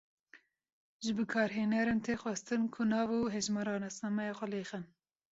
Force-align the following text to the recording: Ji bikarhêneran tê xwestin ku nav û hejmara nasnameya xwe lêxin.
Ji 1.03 1.11
bikarhêneran 1.17 1.99
tê 2.05 2.13
xwestin 2.21 2.61
ku 2.73 2.81
nav 2.91 3.09
û 3.19 3.21
hejmara 3.33 3.75
nasnameya 3.83 4.33
xwe 4.37 4.47
lêxin. 4.53 4.83